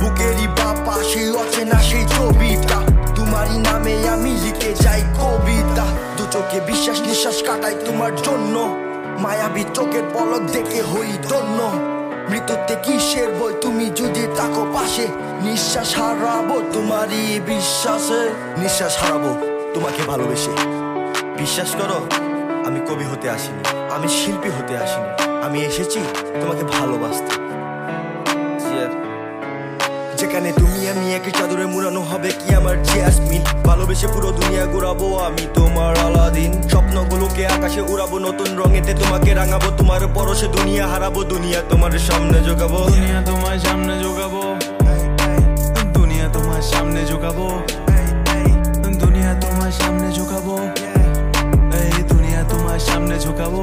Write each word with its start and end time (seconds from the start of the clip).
বুকের 0.00 0.48
বাপা 0.48 1.02
সেই 1.02 2.04
ছবিটা। 2.08 2.92
নামে 3.72 4.08
আমি 4.08 4.30
লিখে 4.30 4.74
যাই 4.74 5.00
কবিতা। 5.00 5.84
দু 6.16 6.24
চোখে 6.30 6.60
বিশ্বাস, 6.60 7.00
নিঃশ্বাস 7.00 7.42
কাটাই 7.42 7.74
তোমার 7.86 8.16
জন্য। 8.16 8.80
মায়াবী 9.18 9.64
চোখের 9.74 10.02
পলক 10.14 10.50
দেখে 10.50 10.82
হই 10.82 11.12
ধন্য। 11.28 11.70
মৃত্যুতে 12.30 12.76
কিসের 12.82 13.34
বই 13.34 13.54
তুমি 13.60 13.84
যদি 13.84 14.26
তাকো 14.36 14.66
পাশে? 14.74 15.06
নিঃশ্বাস 15.42 15.98
হারাবো 15.98 16.62
তোমারই 16.72 17.40
বিশ্বাসে। 17.46 18.30
নিঃশ্বাস 18.60 18.98
হারাবো 18.98 19.38
তোমাকে 19.74 20.02
ভালোবেসে। 20.06 20.50
বিশ্বাস 21.36 21.70
করো, 21.70 22.06
আমি 22.66 22.80
কবি 22.80 23.04
হতে 23.04 23.30
আসিনি। 23.30 23.90
আমি 23.90 24.08
শিল্পী 24.08 24.48
হতে 24.48 24.78
আসিনি। 24.78 25.42
আমি 25.42 25.62
এসেছি 25.62 26.00
তোমাকে 26.40 26.64
ভালোবাসতে। 26.64 27.41
যেখানে 30.22 30.50
তুমি 30.52 30.80
আমি 30.92 31.06
এক 31.18 31.26
চাদরে 31.38 31.64
মুড়ানো 31.66 32.02
হবে 32.10 32.30
কি 32.40 32.48
আমার 32.54 32.76
জিয়াসমিন 32.82 33.42
ভালোবেসে 33.68 34.06
পুরো 34.14 34.30
দুনিয়া 34.38 34.64
ঘুরাবো 34.66 35.06
আমি 35.26 35.44
তোমার 35.54 35.94
আলাদিন। 36.06 36.50
স্বপ্নগুলোকে 36.70 37.42
আকাশে 37.46 37.80
উড়াবো, 37.92 38.16
নতুন 38.18 38.48
রঙেতে 38.60 38.92
তোমাকে 38.94 39.30
রাঙাবো। 39.34 39.68
তোমার 39.78 40.02
পরশে 40.14 40.46
দুনিয়া 40.56 40.84
হারাবো, 40.86 41.20
দুনিয়া 41.24 41.60
তোমার 41.70 41.92
সামনে 42.08 42.38
জোগাবো। 42.46 42.78
দুনিয়া 42.94 43.20
তোমার 43.30 43.56
সামনে 43.66 43.94
জোগাবো। 44.02 44.42
দুনিয়া 45.96 46.26
তোমার 46.36 46.62
সামনে 46.72 47.00
জোগাবো। 47.10 47.46
দুনিয়া 49.02 49.32
তোমার 49.42 49.72
সামনে 49.80 50.08
ঝুঁকাবো 50.16 50.54
এই 51.80 52.02
দুনিয়া 52.10 52.42
তোমার 52.52 52.80
সামনে 52.88 53.16
ঝুঁকাবো 53.24 53.62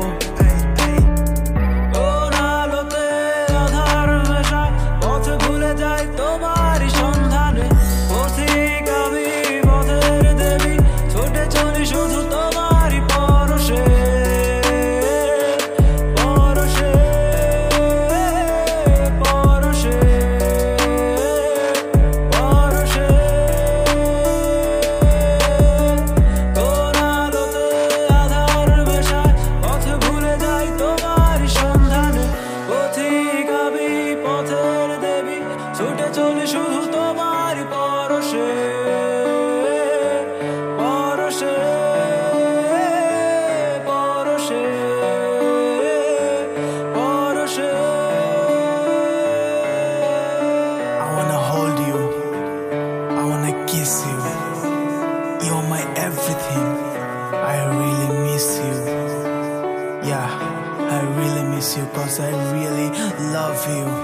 Yeah, 60.10 60.26
I 60.26 61.02
really 61.20 61.44
miss 61.56 61.78
you 61.78 61.86
cause 61.94 62.20
I 62.20 62.32
really 62.52 62.90
love 63.32 63.62
you. 63.70 63.99